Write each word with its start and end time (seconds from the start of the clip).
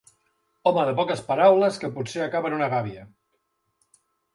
Home 0.71 0.85
de 0.87 0.93
poques 1.01 1.21
paraules 1.29 1.79
que 1.85 1.93
potser 2.01 2.27
acaba 2.27 2.53
en 2.53 2.59
una 2.59 2.75
gàbia. 2.77 3.09